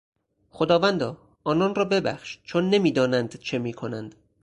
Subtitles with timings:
[0.49, 4.15] خداوندا آنان را ببخش چون نمیدانند چه میکنند.